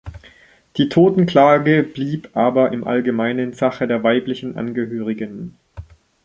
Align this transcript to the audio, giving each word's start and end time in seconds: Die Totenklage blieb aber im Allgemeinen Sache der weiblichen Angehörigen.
Die 0.77 0.89
Totenklage 0.89 1.83
blieb 1.83 2.31
aber 2.35 2.71
im 2.71 2.85
Allgemeinen 2.87 3.53
Sache 3.53 3.87
der 3.87 4.01
weiblichen 4.03 4.57
Angehörigen. 4.57 5.55